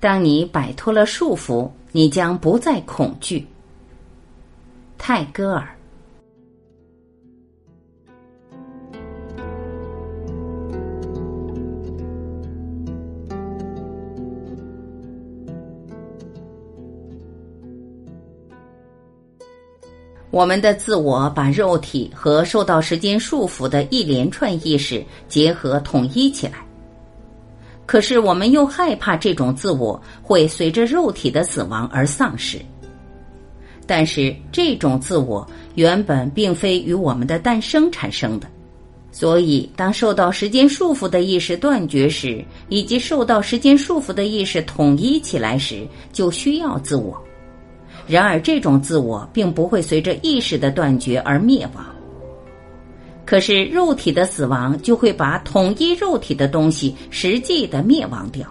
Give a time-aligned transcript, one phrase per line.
[0.00, 3.44] 当你摆脱了束缚，你将不再恐惧。
[4.96, 5.68] 泰戈尔。
[20.30, 26.64] 我们的自我把肉体和受到时间束缚的一连串意识结合统一起来，
[27.88, 32.58] 可是我们又害怕这种自我会随着肉体的死亡而丧失。
[33.86, 38.46] 但是这种自我原本并非与我们的诞生产生的，
[39.10, 47.18] 所以当受到时间束缚的意识断绝时，以及受到时间束缚的意识统一起来时，就需要自我。
[48.06, 51.82] 然而，这种自我并不会随着意识的断绝而灭亡。
[53.28, 58.48] 可是，肉体的死亡就会把统一肉体的东西实际的灭亡掉。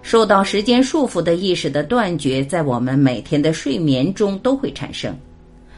[0.00, 5.12] 受到时间束缚的意识的断绝，在我们每天的睡眠中都会产生。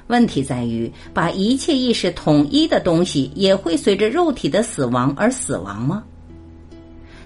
[0.09, 6.05] 问题在于，把一切意识统一的东西也会随着肉体的死亡而死亡吗？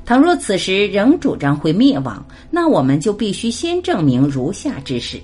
[0.05, 5.21] 倘若此时仍主张会灭亡，那我们就必须先证明如下之事。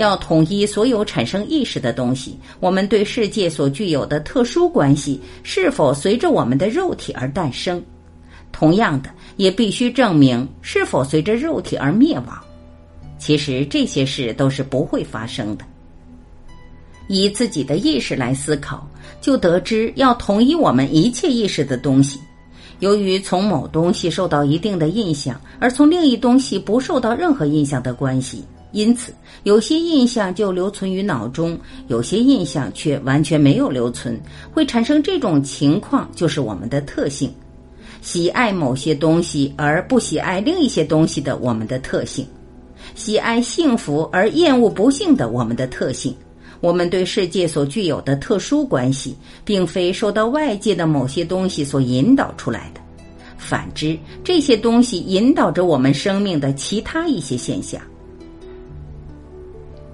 [0.00, 7.82] 要统一所有产生意识的东西，我们对世界所具有的特殊关系是否随着我们的肉体而诞生？
[8.50, 12.40] 同样的，也必须证明是否随着肉体而灭亡。
[13.18, 15.64] 其实这些事都是不会发生的。
[17.06, 18.88] 以自己的意识来思考，
[19.20, 22.18] 就得知要统一我们一切意识的东西，
[22.78, 28.42] 由于从某东西受到一定的印象，而从另一东西不受到任何印象的关系。
[28.72, 34.20] 因此，有些印象就留存于脑中，有些印象却完全没有留存。
[34.52, 37.32] 会产生这种情况，就是我们的特性：
[38.00, 42.24] 喜爱某些东西而不喜爱另一些东西的我们的特性；
[42.94, 46.14] 喜爱幸福而厌恶不幸的我们的特性。
[46.60, 52.80] 我们对世界所具有的特殊关系，并非受到外界的某些东西所引导出来的。
[53.38, 57.80] 反之，这些东西引导着我们生命的其他一些现象。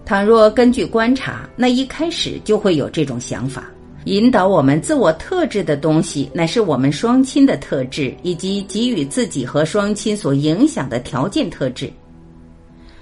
[0.06, 3.64] 倘若根据观察，那一开始就会有这种想法，
[4.04, 11.90] 引导我们自我特质的东西，乃是我们双亲的特质，以及给予自己和双亲所影响的条件特质。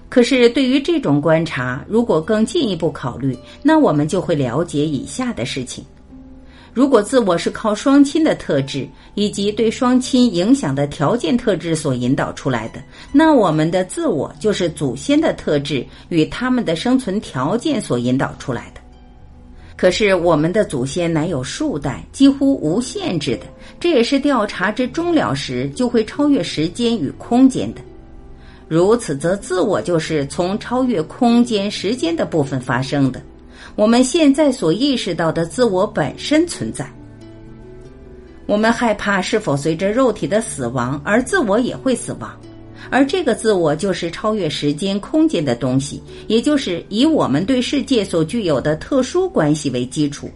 [0.09, 5.85] 可是，对于这种观察，如果更进一步考虑，那我们就会了解以下的事情。
[6.75, 18.81] 如果自我是靠双亲的特质以及对双亲影响的条件特质所引导出来的，那我们的自我就是祖先的特质与他们的生存条件所引导出来的。
[19.77, 23.47] 可是我们的祖先乃有数代，几乎无限制的，
[23.79, 27.81] 这也是调查之终了时就会超越时间与空间的。
[28.67, 33.23] 如此，则自我就是从超越空间、时间的部分发生的。
[33.77, 36.89] 我们现在所意识到的自我本身存在，
[38.47, 42.31] 我们害怕是否随着肉体的死亡而自我也会死亡，
[42.89, 50.31] 而这个自我就是超越时间空间的东西，也就是以我们对世界所具有的特殊关系为基础，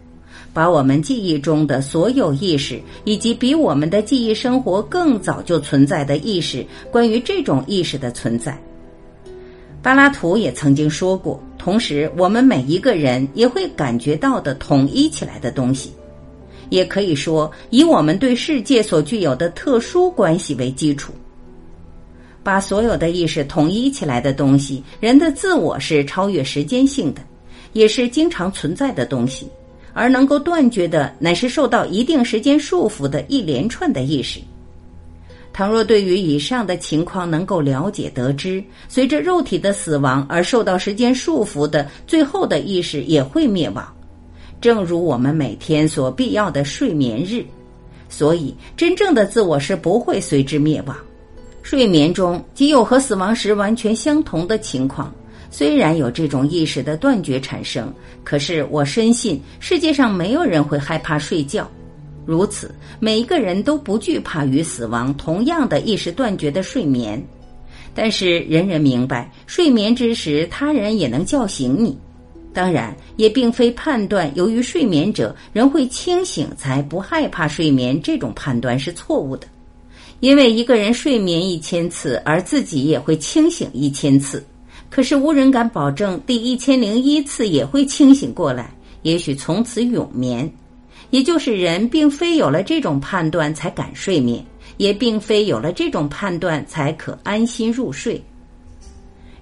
[0.52, 8.60] 把我们记忆中的所有意识以及比我们的记忆生活更早就存在的意识，关于这种意识的存在。
[9.80, 15.92] 柏拉图也曾经说过，同时我们每一个人也会感觉到的统一起来的东西，
[16.70, 21.12] 也可以说以我们对世界所具有的特殊关系为基础，
[22.42, 24.82] 把所有的意识统一起来的东西。
[25.00, 27.20] 人的自我是超越时间性的，
[27.72, 29.46] 也是经常存在的东西，
[29.92, 34.40] 而能够断绝的乃是受到一定时间束缚的一连串的意识。
[35.58, 43.84] 倘若对于以上的情况能够了解得知，随着肉体的死亡而受到时间束缚的最后的意识也会灭亡，
[44.60, 47.44] 正如我们每天所必要的睡眠日。
[48.08, 50.96] 所以，真正的自我是不会随之灭亡。
[51.60, 55.12] 睡眠中即有和死亡时完全相同的情况。
[55.50, 57.92] 虽然有这种意识的断绝产生，
[58.22, 61.68] 可是我深信世界上没有人会害怕睡觉。
[62.28, 67.18] 如此，每一个人都不惧怕与死亡同样的意识断绝的睡眠，
[67.94, 71.96] 但是人人明白，睡眠之时他人也能叫醒你。
[72.52, 79.46] 当然，也并非判断由于睡眠者人会清醒才不害怕睡眠，这种判断是错误的。
[80.20, 84.44] 因为一个人睡眠一千次，而自己也会清醒一千次，
[84.90, 88.70] 可是无人敢保证第一千零一次也会清醒过来，
[89.00, 90.52] 也许从此永眠。
[91.10, 94.44] 也就是人并非有了这种判断才敢睡眠，
[94.76, 98.22] 也并非有了这种判断才可安心入睡。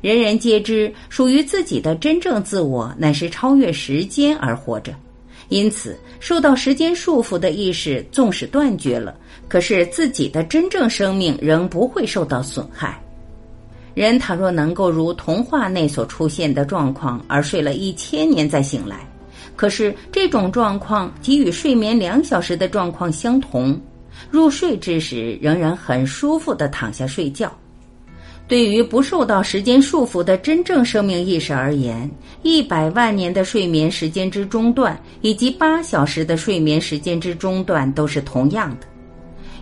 [0.01, 4.95] 人人皆知，属于自己的真正自我乃是超越时间而活着，
[5.49, 9.17] 因此受到时间束缚的意识纵使断绝了，
[9.49, 13.03] 可是自己的真正生命仍不会受到损害。
[13.95, 18.99] 人倘若能够如童话内所出现的状况而睡了一千年再醒来，
[19.57, 23.81] 可是这种状况即与睡眠两小时的状况相同，
[24.31, 27.51] 入睡之时仍然很舒服的躺下睡觉。
[28.49, 32.09] 对于不受到时间束缚的真正生命意识而言，
[32.43, 38.87] 一百万年的睡眠时间之中断，以及八小时的睡眠时间之中断都是同样的。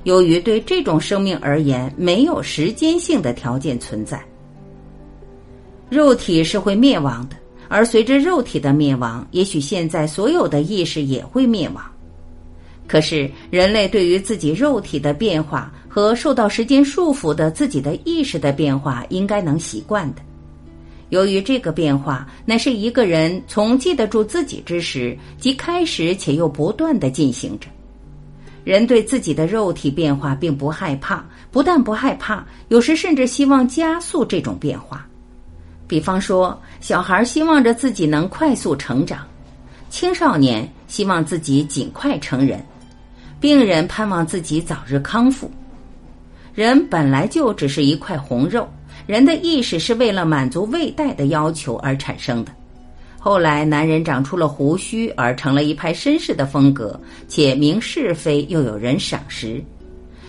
[0.02, 4.22] 由于对这种生命而言没有时间性的条件存在，
[5.88, 7.36] 肉体是会灭亡的，
[7.68, 11.84] 而随着肉体的灭亡，也许现在所有的意识也会灭亡。
[12.86, 20.20] 可是人类对于自己肉体的变化和受到时间束缚的自己的意识的变化，应该能习惯的。
[21.10, 27.68] 由于这个变化乃是一个人从记得住自己之时即开始，且又不断的进行着。
[28.64, 35.06] 人对自己的肉体变化并不害怕，不但不害怕，有时甚至希望加速这种变化。
[35.86, 39.20] 比方说，小孩希望着自己能快速成长，
[39.90, 42.64] 青少年希望自己尽快成人，
[43.38, 45.50] 病人盼望自己早日康复。
[46.54, 48.68] 人本来就只是一块红肉，
[49.06, 52.52] 人的意识是为了满足胃袋的要求而产生的。
[53.18, 59.62] 后来，男人长出了胡须，而成了一派绅士的风格，且明是非，又有人赏识；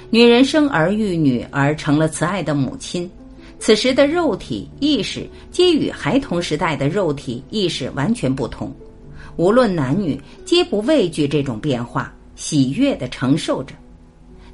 [0.09, 3.09] 女人生儿育女，而成了慈爱的母亲。
[3.59, 8.73] 此时的肉体意识，皆与孩童时代的肉体意识完全不同。
[9.37, 13.73] 无论男女，皆不畏惧这种变化，喜悦的承受着。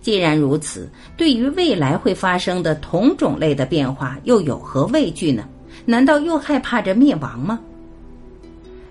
[0.01, 5.47] 既然如此，对于未来会发生的同种类的变化，又有何畏惧呢？
[5.85, 7.59] 难道又害怕着灭亡吗？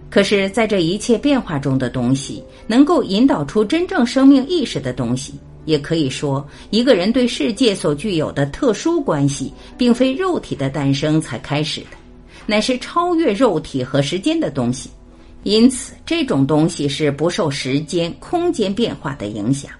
[0.08, 5.34] 可是，在这一切变化中的东西，能够引导出真正生命意识的东西，
[5.64, 11.96] 也可以说，一个人对世界所具有的特殊关系，并非肉体的诞生才开始的，
[12.46, 14.90] 乃是超越肉体和时间的东西。
[15.42, 19.70] 因此，这种东西是不受时间、空间变化的影响。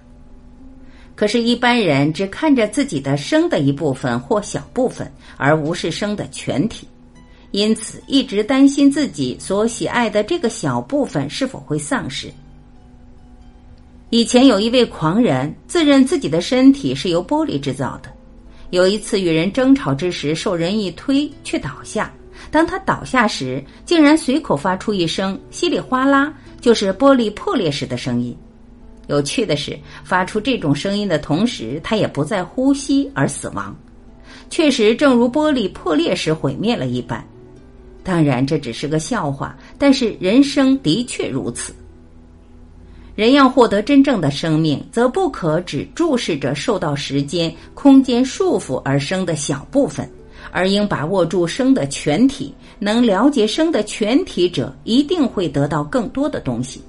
[1.13, 6.87] 可是，一般人只看着自己的生的一部分或小部分，而无视生的全体。
[7.51, 12.31] 因此，一直担心自己所喜爱的这个小部分是否会丧失。
[14.11, 18.11] 以前有一位狂人，自认自己的身体是由玻璃制造的。
[18.71, 22.11] 有一次与人争吵之时，受人一推，却倒下。
[22.51, 28.37] 当他倒下时，竟然随口发出一声“稀里哗啦”，就是玻璃破裂时的声音。
[29.07, 33.73] 有趣的是，发出这种声音的同时，他也不再呼吸而死亡。
[34.49, 37.25] 确实，正如玻璃破裂时毁灭了一般。
[38.03, 41.73] 当然，这只是个笑话，但是人生的确如此。
[43.15, 50.09] 人要获得真正的生命，则不可只注视着受到时间、空间束缚而生的小部分，
[50.51, 52.53] 而应把握住生的全体。
[52.79, 56.81] 能了解生的全体者，一定会得到更多的东西。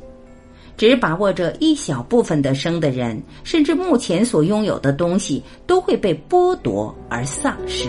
[0.74, 7.88] 只把握着一小部分的生的人，甚至目前所拥有的东西，都会被剥夺而丧失。